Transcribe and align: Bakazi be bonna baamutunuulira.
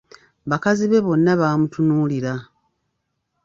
Bakazi 0.49 0.85
be 0.91 0.99
bonna 1.05 1.31
baamutunuulira. 1.39 2.33